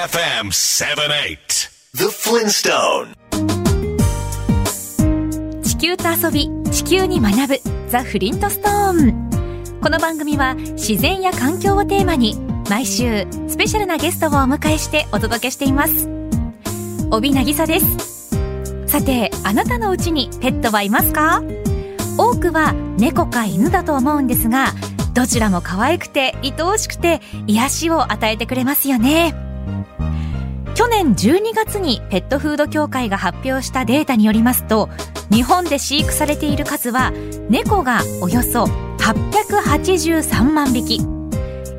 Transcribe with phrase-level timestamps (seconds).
[0.00, 3.12] FM 78 The Flintstone.
[5.62, 7.60] 地球と遊び地球に学ぶ
[7.90, 9.30] ザ・フリントストーン
[9.82, 12.34] この番組は自然や環境をテーマに
[12.70, 16.08] 毎週スペシャルなゲストをお迎えしてお届けしています。
[17.10, 18.30] 帯渚です。
[18.86, 21.42] さてあなたのうちにペットはいますか？
[22.16, 24.68] 多くは猫か犬だと思うんですが
[25.12, 29.49] どちらも可愛くて愛おしくて癒しを与えてくれますよね
[30.74, 34.88] 去年12月にペットフード協会が発表したデータによりますと
[35.30, 37.12] 日本で飼育されている数は
[37.48, 38.64] 猫がおよそ
[38.98, 41.00] 883万匹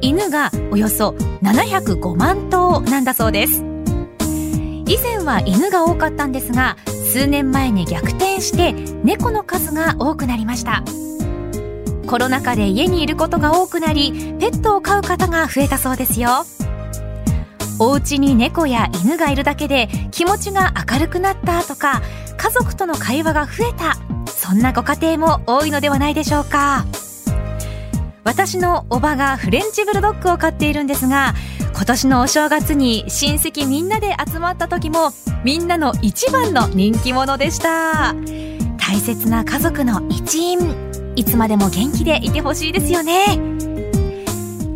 [0.02, 1.10] 犬がおよそ
[1.42, 3.64] 705万頭なんだそうです。
[4.88, 10.84] 以前は犬が多かったんですが数年前に逆転して猫の数が多くなりました。
[12.08, 16.46] コロナ禍で家にいることが多くなりペットを飼う方が増えたそうですよ。
[17.82, 22.04] お家に猫や犬がいるだけで気持ちが明るくなったとか
[22.38, 23.98] 家族との会話が増えた。
[24.32, 26.86] そんなご家庭も多いのではないでしょうか。
[28.24, 31.34] 私のおばがフレンチブルドッグを飼っているんですが
[31.74, 35.12] 今年のお正月に親戚みんなで集まった時も
[35.44, 38.14] みんなの一番の人気者でした。
[38.78, 40.60] 大切な家族の一員。
[41.16, 43.26] いつまでも元気でいてほしいですよね。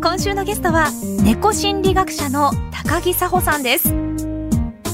[0.02, 0.88] 今週のゲストは
[1.22, 2.50] 猫心理学者の
[2.86, 3.92] 高木佐穂さんです。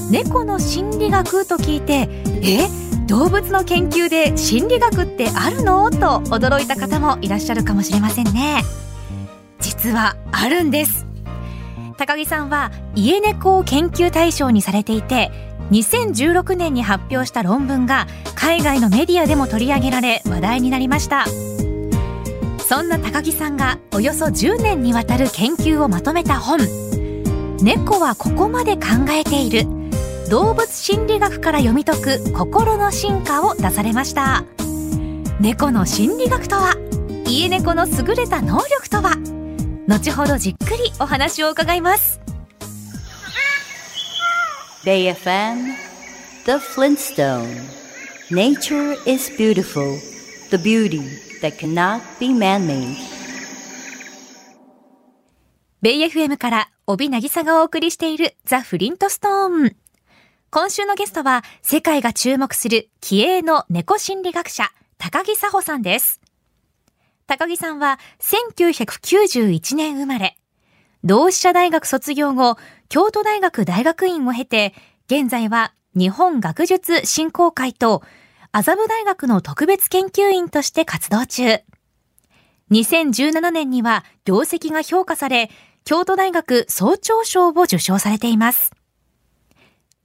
[0.09, 2.09] 猫の心理学と聞いて
[2.41, 2.67] え
[3.05, 5.91] 動物の研究で心理学ってあるの？
[5.91, 5.97] と
[6.31, 8.63] 驚いた方もいらっしゃるかもしれませんね。
[9.59, 11.05] 実はあるんです。
[11.97, 15.29] 高木さんは家猫を研究対象にされていて
[15.69, 21.25] 2016年に発表した論文が海外のメディアでも取り上げられ話題になりました。
[22.67, 26.57] そんな高木さんがおよそ10年にわたる研究をまとめた本
[27.63, 28.81] 「猫はここまで考
[29.11, 29.65] えている」
[30.29, 34.43] 動物心理学から読み解く心の進化を出されました。
[35.39, 36.75] 猫の心理学とは
[37.25, 39.15] 家猫の優れた能力とは。
[39.87, 42.19] 後ほどじっくりお話を伺います。
[44.85, 45.73] BayFM
[46.45, 47.47] The Flintstone.
[48.29, 49.97] Nature is beautiful
[50.49, 51.01] The beauty
[51.41, 52.97] that cannot be man-made.
[55.81, 59.75] ベイ FM から帯渚がお送りしているザ・フリントストーン
[60.51, 66.21] 今週のゲストは世界が注目する気鋭の猫心理学者高木佐穂さんです
[67.25, 70.37] 高木さんは1991年生まれ
[71.05, 72.57] 同志社大学卒業後、
[72.87, 74.73] 京都大学大学院を経て、
[75.07, 78.03] 現在は日本学術振興会と
[78.53, 81.59] 麻布大学の特別研究員として活動中。
[82.71, 85.51] 2017年には業績が評価され、
[85.85, 88.71] 京都大学総長賞を受賞されています。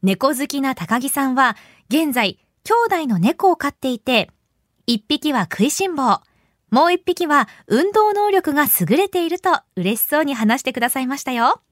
[0.02, 1.56] 猫好きな高木さんは、
[1.88, 4.30] 現在、兄弟の猫を飼っていて、
[4.86, 6.20] 一匹は食いしん坊、
[6.70, 11.62] もう一匹は運動能力が優れていると嬉しそうに話してくださいましたよ。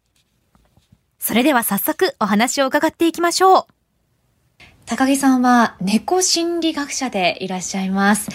[1.18, 3.75] それでは早速お話を伺っていきましょう。
[4.86, 8.30] 高木さんは猫心理学者でいらっしゃいます。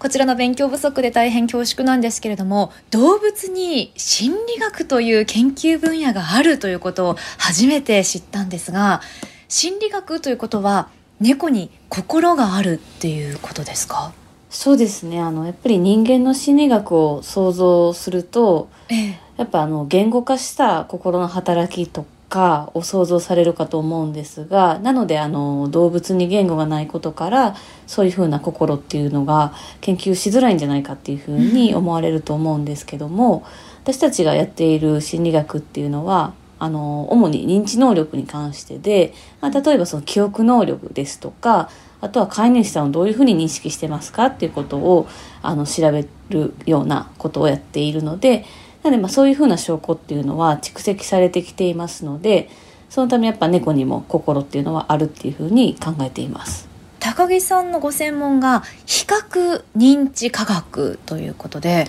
[0.00, 9.00] こちらの勉強不足で大変恐縮なんですけれども、動物に心理学という研究分野があるということを初めて知ったんですが、
[9.46, 10.88] 心理学ということは
[11.20, 14.12] 猫に心があるっていうことですか？
[14.50, 15.20] そうですね。
[15.20, 27.54] あのやっぱり人間の心理学を想像すると、ええ、やっぱあの言語化した心の働きとかを想像されるかと思うんですがなのであの動物に言語がないことから
[27.86, 33.44] そういうふうな心っていうのが研究しづらいんじゃないかっていうふうに思われると思うんですけども、
[33.82, 39.12] 私たちがやっている心理学っていうのはあの主に認知能力に関してで、
[39.42, 41.68] まあ、例えばその記憶能力ですとか
[42.00, 45.06] あとは飼い主さんをどういうふうに認識してますかっていうことを
[45.42, 48.46] あの調べるようなことをやっているので
[48.82, 52.48] なのでまあそういうふうな証拠っていうのは蓄積されてきていますので
[52.90, 56.68] そのためやっぱ猫にも心っていうのはあるっていうふうに考えています。
[57.00, 61.86] 高木さんのご専門が比較認知科学ということで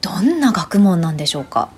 [0.00, 1.68] どんな学問なんでしょうか？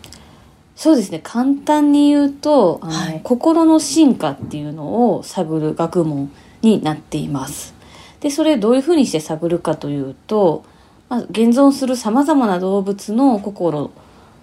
[0.77, 6.31] そうですね簡単に言うとあの、はい、心の進化っていうのを探る学問
[6.63, 7.75] になっています。
[8.21, 10.65] で、それどういうふうにして探るかというと、
[11.09, 13.93] まあ、現存する様々な動物の心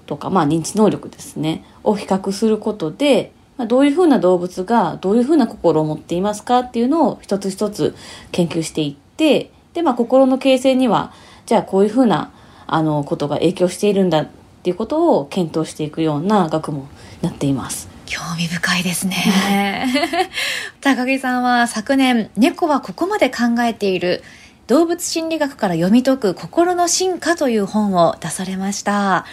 [0.05, 7.95] とか、まあ、認知能力ですね、を比較することで、まあ、どういうふうな動物がどういうふうな心を持っていますかっていうのを一つ一つ
[8.31, 11.13] 研究していって、で、まあ、心の形成には、
[11.45, 12.31] じゃあこういうふうな、
[12.67, 14.27] あの、ことが影響しているんだっ
[14.63, 16.87] ていうことを検討していくような学問に
[17.21, 17.89] なっています。
[18.05, 19.87] 興味深いですね。
[20.81, 24.23] 高木さんは昨年、猫はここまで考えている
[24.67, 29.25] 動物心理学から読み解く心の進化という本を出されました。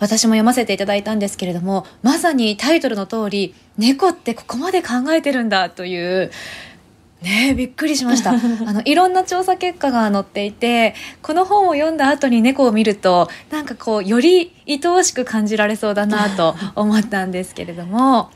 [0.00, 6.30] 私も読ませていただいたんですけれども、まさにタイトルの通り、猫ってここまで考えてるんだという
[7.22, 8.32] ねびっくりしました。
[8.66, 18.30] あのいろんな調査結果が載っていてこの本を読んだ後に猫を見るとなんかこうより愛おしく感じられそうだなと思ったんですけれども、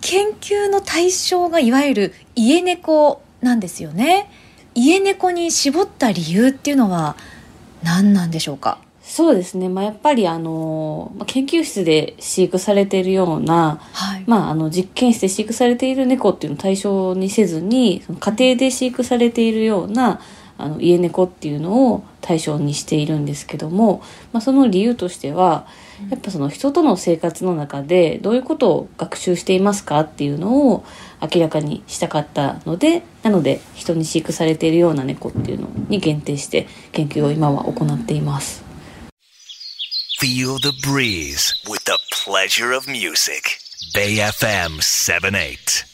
[0.00, 1.70] 研究の対象がい。
[1.70, 4.30] わゆる家猫なんですよね
[4.74, 7.16] 家猫に絞った理由っていうのは
[7.82, 8.78] 何なんでしょうか
[9.18, 20.20] そうですね、まあ、やっぱりあの、まあ、研究室で飼育されているような、はい、まあ、あの実験室で飼育されている猫っていうのを対象にせずにその家庭で飼育されているような
[20.56, 25.66] あの家猫っていうのを対象にしているんですけども、まあ、その理由としては
[26.10, 30.84] やっぱその人との生活の中でどういうことを学習していますかっていうのを
[31.20, 38.67] 明らかにしたかったのでなので人に飼育されているような猫っていうのに限定して研究を今は行っています。
[40.20, 43.60] Feel the breeze with the pleasure of music.
[43.94, 45.84] Bay FM 78.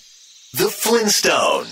[0.55, 1.67] The Flintstone.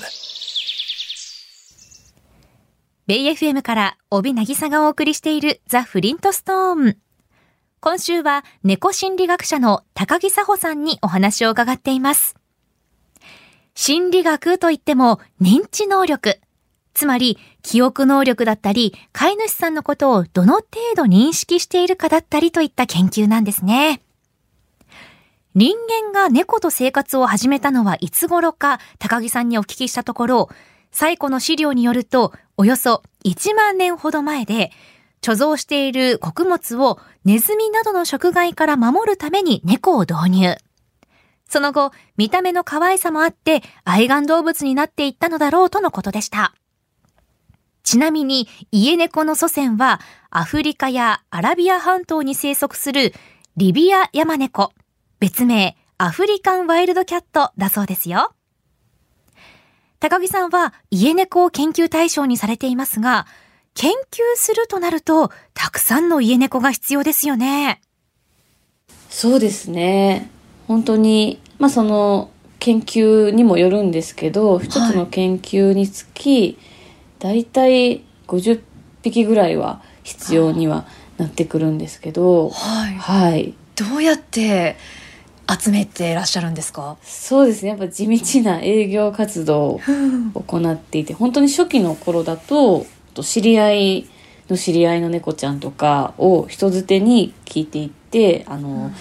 [3.06, 6.96] ベイ FM から帯渚がお送りしているザ・フリントストーン。
[7.80, 12.36] 今週は猫心理学者の高木佐穂さんにお話を伺っています。
[13.74, 16.38] 心理学といっても認知能力、
[16.94, 20.66] つまり、記憶能力だったり、飼い主さんのことをどの程
[20.96, 24.02] 度認識しているかだったりといった研究なんですね。
[25.54, 30.48] 人間が猫と生活を始めたのはいつ頃か、高木さんにお聞きしたところ、
[30.90, 34.70] 最古の資料によると、およそ1万年ほど前で、
[35.22, 40.56] 貯蔵している穀物をネズミなどの食害から守るために猫を導入。
[41.48, 46.54] その後、見た目の可愛さもあって愛玩動物になっていったのだろうとのことでした。
[47.82, 50.00] ちなみに、家猫の祖先は、
[50.30, 53.12] アフリカやアラビア半島に生息する
[53.56, 54.72] リビアヤマネコ、
[55.18, 58.32] 別名アフリカンワイルドキャットだそうですよ。
[60.00, 63.26] 高木さんは家猫を研究対象にされていますが、
[63.74, 67.80] 研究するとなると、たくさんの家猫が必要ですよね。
[69.10, 70.30] そうですね。
[70.66, 76.71] 本当に、まあその研究にもよるんですけど、一つの研究につき、はい
[77.22, 78.60] 大体50
[79.02, 80.86] 匹ぐらいは必要には
[81.18, 84.76] なってくるんですけど、はい、はい、どうやって
[85.48, 86.96] 集めていらっしゃるんですか？
[87.02, 87.68] そうですね。
[87.68, 89.80] やっぱ地道な営業活動を
[90.34, 92.86] 行っていて本当に初期の頃だと
[93.22, 94.08] 知り合い
[94.48, 98.94] の知り合いの猫ちゃんとかを人づてに聞いていってあの、うん、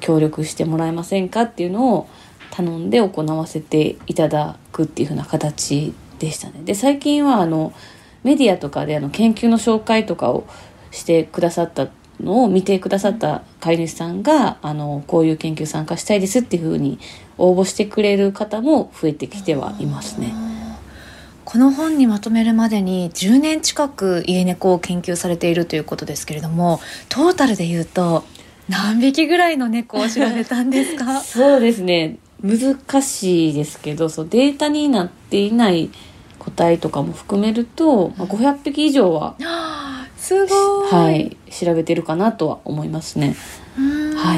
[0.00, 2.08] 協力してもらえませんかっていうのを
[2.50, 6.54] 頼んで行わせていただくっていうふうな形でしたね。
[6.64, 7.72] で最近はあの
[8.22, 10.46] メディアとかであの研究の紹介とかを
[10.92, 11.88] してくださった
[12.22, 16.98] のを見てくださった飼い主さんがあのこういう研究参加したいですっていうふうに
[17.38, 20.34] 応募してくれる方も増えてきてはいますね。
[21.46, 26.78] この本にまとめるまでに10年近く家猫を研究されているということですけれども
[27.08, 28.22] トータルで言うと
[28.68, 31.18] 何匹ぐらいの猫を調べたんですか？
[31.24, 35.90] そうですね難しいですけどそうデータになっていない
[36.40, 39.36] 個体とかも含めると、まあ、500匹以上は
[40.18, 43.36] すごい、はい、調べてるかなとは思いますね。
[44.16, 44.36] は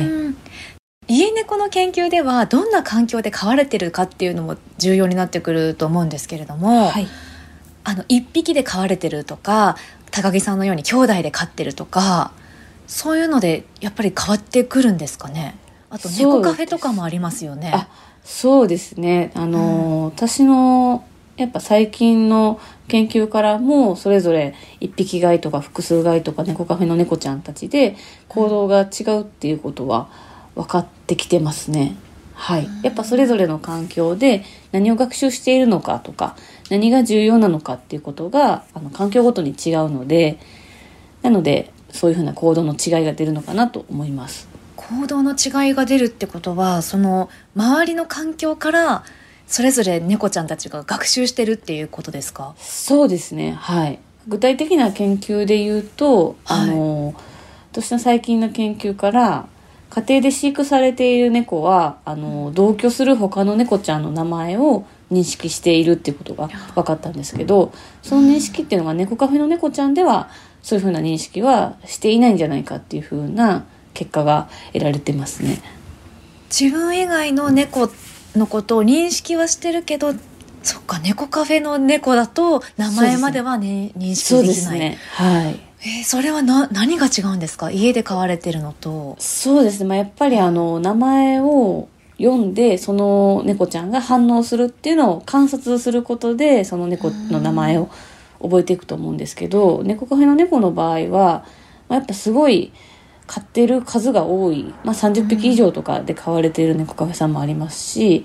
[1.09, 7.09] い、家猫の研究ではどんな環境で飼われてるかっていうのも重要になってくると思うんですけれども、はい、
[7.85, 9.77] あの1匹で飼われてるとか
[10.11, 12.33] 高木さんのように兄弟で飼ってるとか
[12.87, 15.57] そういうのでやっぱり変わってくるんですかね。
[15.89, 17.89] あと猫カフェとかもありますよね。
[18.25, 19.33] そうですね。
[19.35, 19.63] あの、う
[20.03, 21.05] ん、私の
[21.43, 27.97] やっぱ最近の研究からもそれぞれ一匹飼いとか複数飼いとか猫カフェの猫ちゃんたちで
[28.29, 30.09] 行動が違うっていうことは
[30.55, 31.97] 分かってきてますね。
[32.35, 36.37] はい、やっぱそれぞれの環境で何を学習しているのかとか
[36.71, 40.39] 何が重要なのかっていうことがあの環境ごとに違うので
[41.23, 44.49] なのでそういうふうな行動の違いが出るのかなと思います。
[44.77, 49.05] 行動の違いが出るってことはその周りの環境から
[49.53, 52.55] それぞれ猫ちゃんたちが学習してるっていうことですか？
[52.57, 53.53] そうですね。
[53.53, 53.99] はい。
[54.27, 57.15] 具体的な研究で言うと、はい、あの
[57.71, 59.47] 私の最近の研究から
[59.91, 70.31] 家庭で飼育されている猫はあの同居する他の猫ちゃんの名前を認識しているっていうことが分かったんですけどその認識っていうのが猫カフェの猫ちゃんでは
[70.63, 75.61] そういうふうな認識はしていないんじゃないかっていうふうな結果が得られてますね。
[76.49, 77.91] 自分以外の猫
[78.37, 80.15] のことを認識はしてるけど
[80.63, 85.61] そっか猫カフェの猫だと名前までは、ね、認識できない、ね、はい。
[85.85, 87.73] えー、それはな何が違うんですか？
[87.73, 89.17] 家で飼われてるのと。
[89.19, 97.91] そうですね、まあ、やっぱりあの名前を読んでその猫ちゃんが反応するっていうのを観察することでその猫の名前を
[98.41, 101.45] 覚えていくと思うんですけど猫カフェの猫の場合は、
[101.89, 102.73] まあ、やっぱすごい
[103.27, 108.25] 飼ってる数が多い、まあ、30匹以上とかで飼われている猫カフェさんもありますし、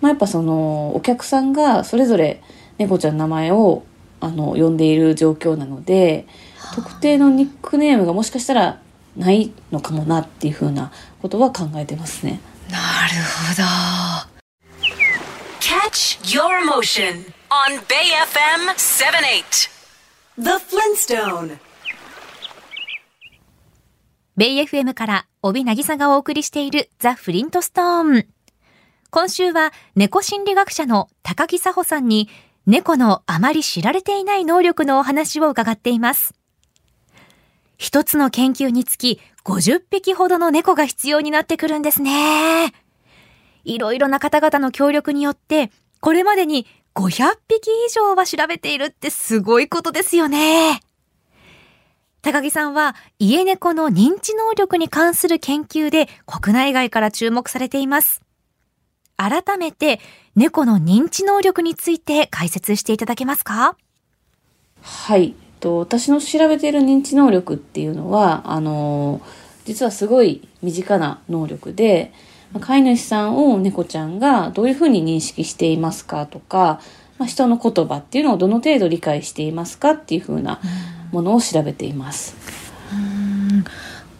[0.00, 2.42] まあ、やっぱそのお客さんがそれぞれ
[2.78, 3.84] 猫ちゃんの名前を
[4.20, 6.26] あの呼んでいる状況なので
[6.74, 8.80] 特定のニックネームがもしかしたら
[9.16, 12.40] ないのかもなっていうふうなことは考えてますね。
[12.70, 14.34] なるほど。
[15.60, 19.70] Catch your emotion on Bay FM 78
[20.36, 21.58] The Flintstone
[24.36, 28.26] ベイ FM から帯渚がお送りしているザ・フリントストーン。
[29.10, 32.28] 今週は猫心理学者の高木佐穂さんに
[32.66, 36.34] 猫のあまり知られていない能力のお話を伺っています。
[37.76, 42.72] 一つの研究につき50匹ほどの猫が必要になってくるんですね。
[43.62, 50.80] いろいろな方々の協力によって、これまでに500匹以上は調べているってすごいことですよね。
[52.24, 58.22] 高木さんは家猫の認知能力に関する研究で国内外から注目されています。
[59.18, 60.00] 改めて
[60.34, 63.76] 猫の認知能力について解説していただけますか？
[64.80, 65.34] はい。
[65.60, 69.20] と私の調べている認知能力っていうのはあの
[69.66, 72.10] 実はすごい身近な能力で
[72.58, 76.80] 飼い主さんを猫ちゃんがどういうふうに認識していますかとか、
[77.18, 80.62] まあ、人の言葉っていうのをどの程度理解していますかっていうふうな
[81.14, 82.34] ものを調べています。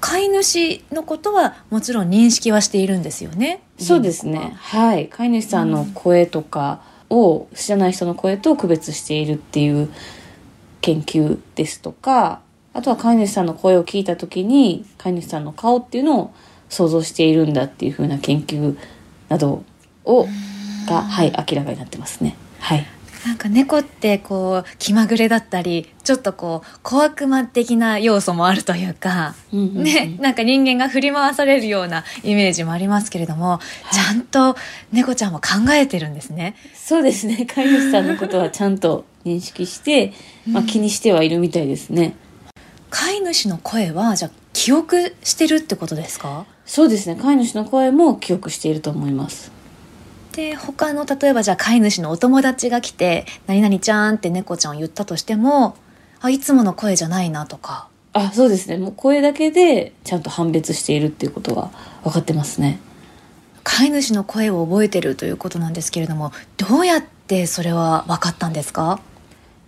[0.01, 3.63] 飼い主のことはもちろん認識はしているんですよね。
[3.79, 4.55] そうですね。
[4.57, 5.09] はい。
[5.09, 9.91] 飼い主さんの声とかを知らない人の声と区別しているっていう
[10.83, 12.41] 研究ですとか、
[12.73, 16.35] あとは飼い主さんの声を聞いた時に飼い主さんの顔っていうのを
[16.69, 18.77] 想像しているんだっていうふうな研究
[19.29, 19.65] など
[20.05, 20.27] を
[20.87, 22.37] が、はい、明らかになってますね。
[22.61, 22.87] はい。
[23.25, 33.61] なんか猫ってこう気まぐれだったりちょっとこう小悪魔的な要素もあるというか、うんうんうん、ね、なんか人間が振り回されるようなイメージもありますけれども、は
[33.93, 34.57] い、ちゃんと
[34.93, 36.55] 猫ちゃんも考えてるんですね。
[36.75, 37.47] そうですね。
[37.53, 40.13] 飼い主さんのことはちゃんと認識して、
[40.47, 42.15] まあ、気にしてはいるみたいですね。
[42.91, 46.45] 飼い主の声はじゃ記憶してるってことですか？
[46.67, 47.17] そうですね。
[47.21, 49.51] 飼い主の声も記憶していると思います
[50.35, 55.77] で他の例えばじゃあ飼い主のお友達が来て「何々ちゃん」って猫ちゃんを言ったとしても
[56.21, 57.89] あいつもの声じゃないなとか。
[58.17, 58.79] あそうですね。
[58.79, 61.71] もう声だけでちゃんと判別しているっていうことは
[62.05, 62.79] 分かってますね。
[63.65, 69.01] 飼い主の声を覚えてるということなんですけれどもどうやってそれは分かったんですか？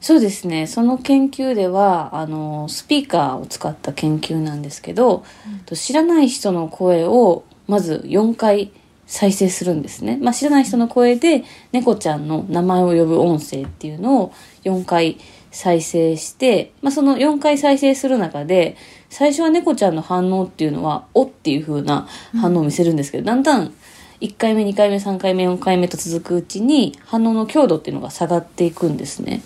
[0.01, 0.67] そうですね。
[0.67, 5.25] その研究ではあのスピーカーを使った研究なんですけど、
[5.69, 8.71] うん、知らない人の声をまず4回
[9.07, 14.33] 再生するんですね、まあ、知らない人の声で猫ちゃんの名前を呼ぶ音声っていうのを
[14.65, 15.19] 4回
[15.53, 18.77] 再生して、まあ、その4回再生する中で
[19.09, 23.73] 最初は猫ちゃんの反応っていうのは「お」っていう風な反応を見せるんですけど、うん、だんだん
[24.21, 29.43] 1回目2回目3回目4回目と続くうちに反応の強度っていうのが下がっていくんですね。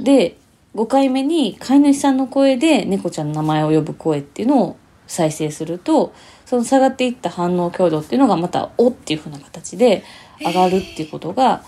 [0.00, 0.36] で
[0.74, 4.76] 5回目に飼い主さんの声で猫ちゃんの名前を呼ぶ声っていうのを
[5.06, 6.14] 再生すると
[6.46, 10.04] その下がっていった反応強度っていうのがまた「お」っていうふうな形で
[10.40, 11.62] 上がるっていうことが、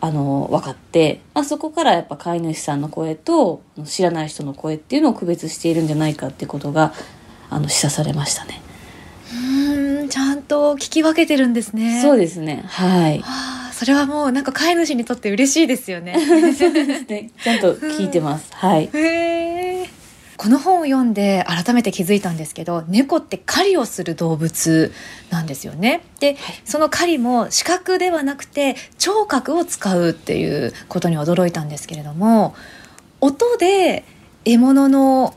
[0.00, 6.92] あの分かって、まあ、そこからやっぱ飼い主さんの声と知らない人の声っていうのを区別しているんじゃないかっていうことが
[7.50, 8.60] あの示唆されましたね。
[9.34, 12.00] うんちゃんと聞き分けてるんですね。
[12.02, 13.18] そうですねはい。
[13.20, 16.16] はあそれはもうなんか飼い主にとって嬉しいですよね。
[16.56, 17.30] そうですね。
[17.44, 18.50] ちゃんと聞いてます。
[18.50, 18.88] うん、はい。
[20.36, 24.92] この本を読んで改めて気づいたんですけど猫って狩りをする動物
[25.30, 26.02] なんですよね。
[26.20, 32.54] で、はい、その狩りも視覚ではなくて聴覚を使うっていうことに驚いたんですけれども
[33.20, 34.04] 音で
[34.44, 35.34] 獲物の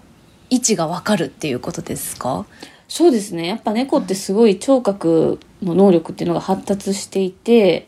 [0.49, 2.45] 位置がわかるっていうことですか？
[2.87, 3.47] そうですね。
[3.47, 7.87] やっぱ猫ってすごい聴覚の能力っていうのが発達していて、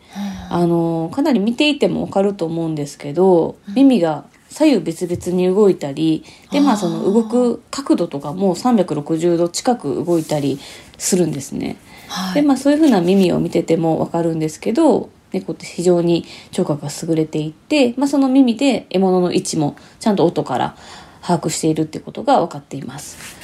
[0.49, 10.59] うん、あのかなり見ていても分かると思うんですけど、耳が左右別々に動いたりでまあその動く角度とかも360度近く動いたり
[10.97, 11.77] するんですね。
[12.09, 20.75] はい、でまあそういうふうな耳を見てても分かるんですけど猫って非常に聴覚が優れていて、まあ、その耳で獲物の位置もちゃんと音から
[21.21, 23.39] 把握しているってことが分かっています。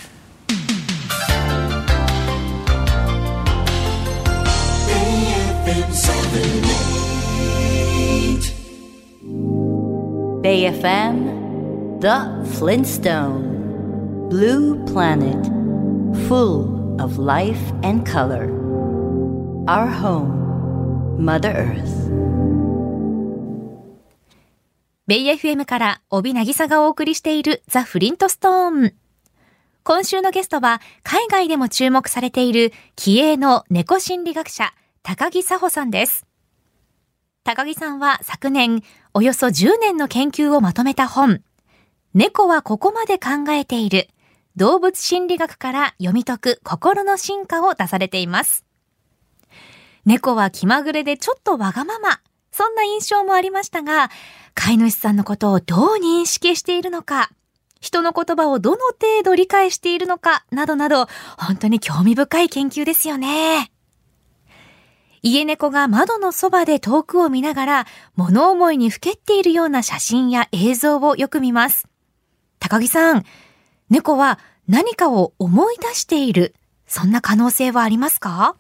[10.41, 15.44] Bay FM The Flintstone Blue Planet
[16.27, 18.46] Full of life and color
[19.67, 22.08] Our home Mother Earth
[25.08, 28.94] ベイ FM から帯渚がお送りしているザ・フリントストーン。
[29.84, 36.26] 今週のゲストは海外でも注目されている気鋭の猫心理学者高木佐穂さんです。
[37.48, 41.42] 高木さんは昨年およそ10年の研究をまとめた本
[42.13, 44.10] 猫はここまで考えている
[44.58, 48.66] 動物心理学から読み解く心の進化を出されています。
[50.04, 52.20] 猫は気まぐれでちょっとわがまま。
[52.51, 54.10] そんな印象もありましたが、
[54.54, 57.30] 飼い主さんのことをどう認識しているのか、
[57.80, 63.72] 人の言葉をどの程度理解しているのか、などなど、本当に興味深い研究ですよね。
[65.29, 71.88] 家猫が窓のそばで遠くを見ながら、物思いにふけっているような写真や映像をよく見ます。
[72.60, 73.24] 高木さん、
[73.89, 76.55] 猫は何かを思い出している、
[76.88, 78.55] そんな可能性はありますか？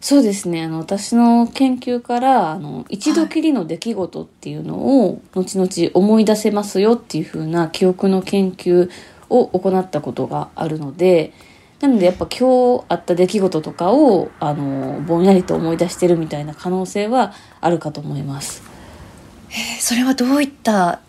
[0.00, 0.62] そうですね。
[0.62, 8.88] あの、私の研究から、あの、一度きりの出来事っていうのを、後々思い出せますよっていうふうな記憶の研究
[9.30, 11.32] を行ったことがあるので、
[11.80, 18.62] なのでやっぱ今日あった出来事とかを、あの、ぼんやりと思い出してるみたいな可能性はあるかと思います。
[19.50, 21.00] えー、それはどういった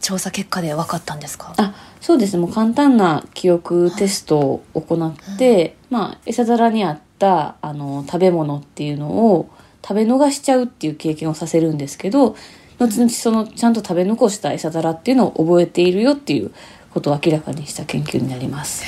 [0.00, 1.54] 調査結果で分かったんですか？
[1.58, 9.50] あそうですねもう簡単な記憶テストを行って、うん、まあ餌皿にあったあの食べ物っていうのを
[9.82, 12.36] 食べ逃しちゃうっていう経験をさせるんですけど
[12.78, 16.52] 後々そのちゃんと食べ残した餌皿っていうのを覚えているよっていう
[16.94, 18.84] ことを明らかにした研究になります。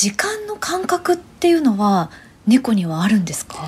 [0.00, 2.10] 時間の感覚っていうのは
[2.46, 3.58] 猫にはあるんですか？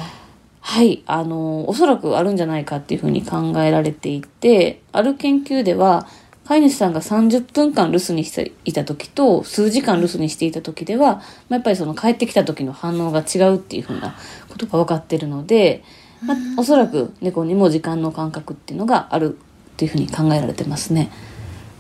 [0.61, 6.07] はいあのおそらくあるんじゃないかっていうふうに考えられていてある研究では
[6.47, 14.16] 飼い主さんが30分間留守にしていた時と数時間留守にしていた時では、まあ、やっぱりその帰ってきた時の反応が違うっていうふうな
[14.49, 15.85] ことが分かってるので、
[16.25, 21.11] まあ、おそらく猫にも時間の感覚っていうのがあるっていうふうに考えられてますね。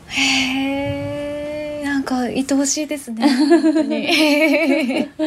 [0.08, 1.11] へ
[2.02, 3.26] えんか愛おしいですね。
[3.30, 4.08] 本当に。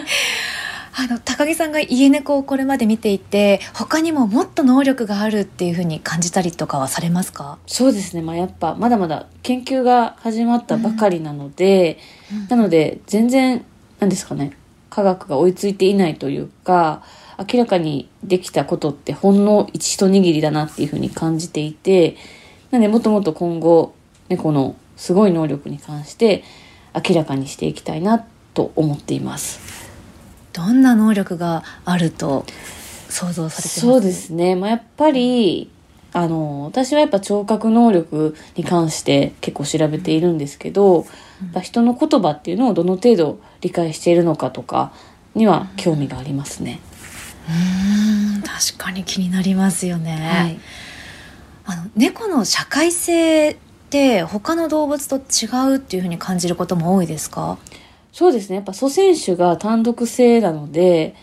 [0.98, 7.58] あの高木さんが家猫をこれまで見ていて他にももっと能力があるっていうふうに感じたりとかはされますか？
[7.68, 12.00] そうですね、まあ、やっぱまだまだ研究が始まったばかりなので、
[12.32, 13.66] うん、なので全然
[14.00, 14.52] 何ですかね。
[14.90, 17.04] 科学が追いついていないというか
[17.38, 22.16] 明らかにできたことってほんの一握りだなっていうふうに感じていて
[22.72, 23.94] なのでもっともっと今後
[24.30, 26.44] 猫のすごい能力に関して
[26.95, 29.60] 明らかにしていきたいなと思っています。
[30.53, 32.45] どんな能力があると
[33.10, 33.79] 想像されてます？
[33.81, 35.69] そうですね、まあ、やっぱり
[36.13, 41.05] あの私はやっぱ聴覚能力に関して結構調べているんですけど、
[41.55, 44.93] うん、人の言葉っていうのをどの程度理解しているのかとか
[45.34, 46.79] には興味がありますね。
[47.49, 50.15] うん確かに気になりますよね。
[50.15, 50.60] はい、
[51.65, 53.58] あの猫の社会性
[53.95, 57.58] って他の動物と違うっていうふうに感じることも多いですか？
[58.12, 58.58] そうですね。
[58.58, 61.15] やっぱ祖先種が単独性なので、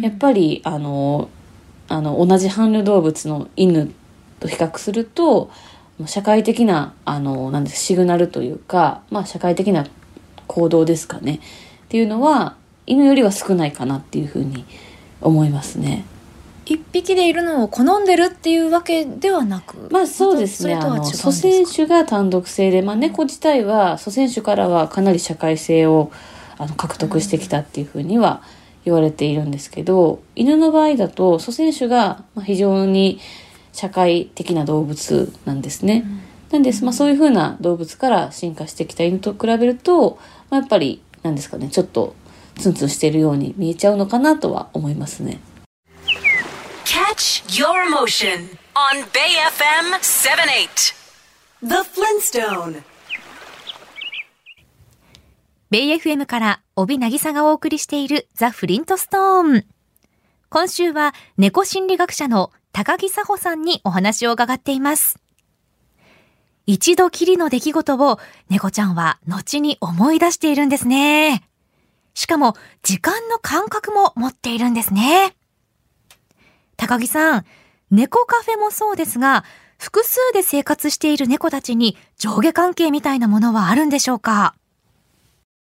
[0.00, 1.28] やっぱり、あの、
[1.88, 3.92] あの、同じ伴侶動物の犬
[4.38, 5.50] と比較すると、
[6.06, 9.86] 社会的な、あの、なんです、シグナルというか、まあ、社会的な
[10.46, 11.36] 行動ですかね。
[11.36, 12.54] っていうのは、
[12.86, 14.64] 犬よりは少ないかなっていうふうに
[15.20, 16.04] 思いますね。
[16.68, 26.12] 一匹でいるのを好んでるっていうわけではなくまあそうですねあの祖先種が単独性で、まあ、猫自体は祖先種からはかなり社会性を
[26.58, 28.42] あの獲得してきたっていうふうには
[28.84, 33.18] 言われているんですけど犬の場合だと祖先種が非常に
[33.72, 36.04] 社会的な動物なんですね。
[36.50, 40.18] なんです、まあ、そういうふうな動物から進化してきた犬と比べると、
[40.50, 42.14] まあ、やっぱり何ですかねちょっと
[42.58, 45.40] ツンツンしているように見えちゃうのかなとは思いますね。
[47.18, 50.94] Catch your motion on Bay FM 78.
[51.60, 52.84] The Flintstone.
[55.68, 59.64] ベイ FM から帯渚がお送りしているザ・フリントストーン。
[60.48, 65.18] 今週は猫心理学者の高木佐穂さんにお話を伺っています。
[66.66, 71.42] 一度きりの出来事を猫ちゃんは後に思い出しているんですね。
[72.14, 72.54] しかも
[72.84, 75.34] 時間の感覚も持っているんですね。
[76.88, 77.44] 高木さん、
[77.90, 79.44] 猫カフェもそうですが、
[79.78, 84.54] 複数で生活している猫たちに上下関係みたいなものはあるんでしょうか？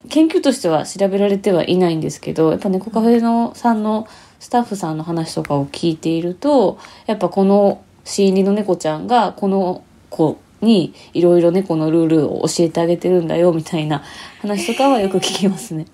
[0.08, 4.08] 研究としては調べられてはいないんですけど、やっぱ猫カフェのさんの
[4.40, 14.02] スタッフさんの話とかを聞いているとやっぱこの新入りの猫ちゃんがこの子にいろいろ猫のルールを教えてあげてるんだよみたいな
[14.40, 15.86] 話とかはよく聞きますね。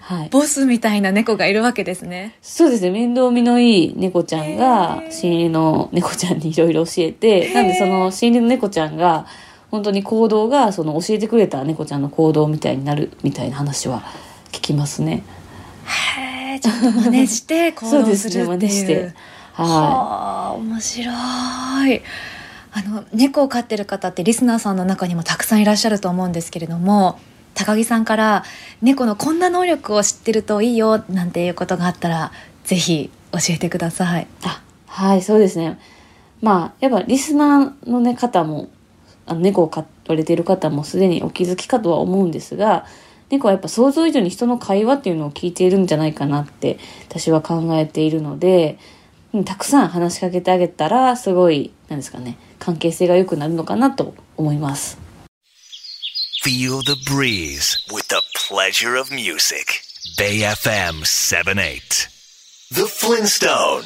[0.00, 0.28] はい。
[0.30, 2.36] ボスみたいな猫がいるわけですね。
[2.42, 2.90] そうですね。
[2.90, 9.26] 面倒見のいい猫ちゃんが新入りの猫ちゃんにいろいろ教えて、なんでその新入りの猫ちゃんが
[9.70, 14.02] 本当に行動がその教えてくれた猫ちゃんの行動みたいになるみたいな話は
[14.50, 15.24] 聞きますね。
[16.16, 18.46] へえ、ちょっと真似して行動するっていう。
[18.46, 19.12] そうですね、真似して。
[19.54, 20.60] はい。
[20.60, 21.12] 面白
[21.92, 22.02] い。
[22.78, 27.18] あの猫を飼ってる方ってリスナーさんの中にもたくさんいらっしゃると思うんですけれども
[27.54, 28.44] 高木さんから
[28.82, 32.30] 猫のこんな能力を知ってるといいよなんていうことがあったら
[32.62, 34.28] ぜひ教えてください。
[34.44, 35.80] あはいそうですね
[36.40, 38.70] まあやっぱリスナーの、ね、方も
[39.26, 42.86] あの猫を飼われている方もすでにお気づきかとは思うんですが
[43.28, 48.78] 猫はやっぱ想像以上に人の会話っていうのを聞いているんじゃないかなって私は考えているので
[49.44, 54.98] たくさん話しかけてあげたらすごいなんですかね関係性が良くなるのかなと思います。
[56.44, 59.82] Feel the breeze with the pleasure of music.
[60.16, 62.08] Bay FM 78.
[62.74, 63.84] The Flintstone.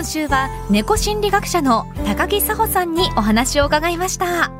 [0.00, 4.50] 今週は猫心理学者の高木佐穂さんにお話を伺いました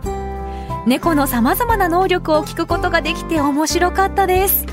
[0.86, 4.66] 猫の様々な能力を聞くことができて面白かったです。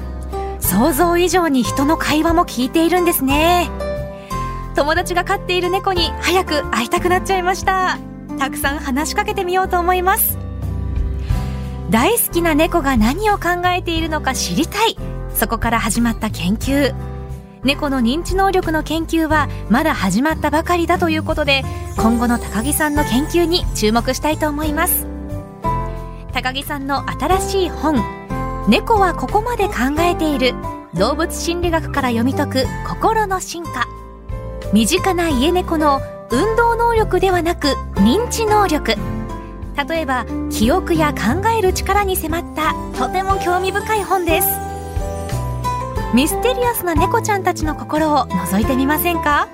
[0.60, 3.70] 想像以上に人の会話も聞いているんですね。
[4.76, 7.98] 友達が飼っている猫に早く会いたくなっちゃいました。
[8.38, 10.38] たくさん話しかけてみようと思います。
[11.90, 14.98] 大好きな猫が何を考えているのか知りたい。
[15.34, 16.94] そこから始まった研究。
[17.64, 21.66] 猫の認知能力の研究はまだ始まったばかりだということで
[21.98, 25.17] 今後の高木さんの研究に注目したいと思います。
[26.38, 27.96] 高木さんの新しい本
[28.70, 30.54] 「猫はここまで考えている。
[30.94, 32.66] 動物心理学から読み解く。
[32.88, 33.88] 心の進化」
[34.72, 38.94] 身近な家猫の運動能力ではなく認知能力。
[39.90, 44.48] 例えば記憶や考える力に迫ったとても興味深い本です。
[46.14, 49.48] ミステリアスな猫ちゃんたちの心を覗いてみませんか？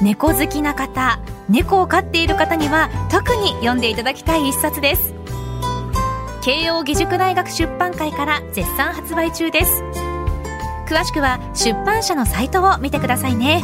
[0.00, 1.18] 猫好きな方
[1.50, 5.17] 猫を飼っている方には特に読んでいただきたい一冊です。
[6.48, 9.82] 慶應義塾大学出版会から絶賛発売中です。
[10.88, 13.62] 詳しくは出版社のサイトを見てくださいね。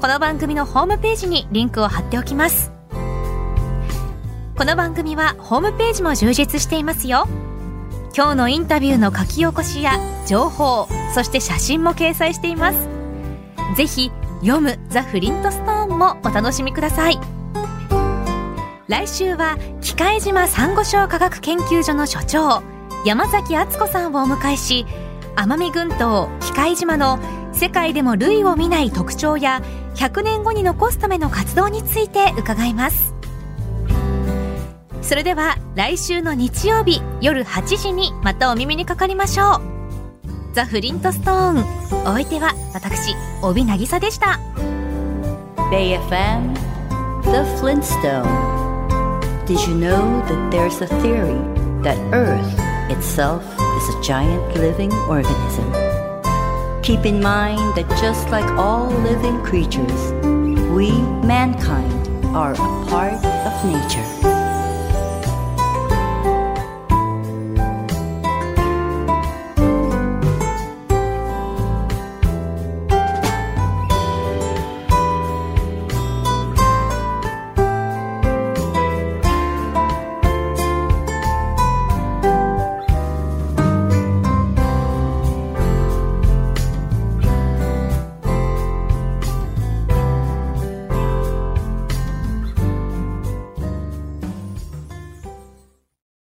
[0.00, 2.72] この番組のホームページにリンクを貼っておきます。
[4.56, 7.28] この番組はホームページも充実していますよ。
[8.12, 9.92] 今日のインタビューの書き起こしや
[10.26, 12.88] 情報そして写真も掲載しています。
[13.76, 14.10] ぜひ
[14.40, 17.37] 読むザ・フリントストーンもお楽しみください。
[18.88, 22.62] 来週は機械島サンゴ礁科学研究所の所長
[23.04, 24.86] 山崎敦子さんをお迎えし
[25.36, 27.18] 奄美群島機械島の
[27.52, 29.62] 世界でも類を見ない特徴や
[29.94, 33.14] 100年後に残すための活動について伺います。
[35.02, 39.60] それでは来週の日曜日夜8時にまたお耳にかかりましょう。
[40.54, 42.04] ザ・フリントストーン。
[42.04, 44.38] お相手は私帯渚でした。
[45.70, 46.54] BFM
[47.22, 48.57] The Flintstone
[49.48, 51.40] Did you know that there's a theory
[51.82, 52.52] that Earth
[52.94, 55.72] itself is a giant living organism?
[56.82, 60.12] Keep in mind that just like all living creatures,
[60.76, 60.92] we,
[61.26, 64.37] mankind, are a part of nature.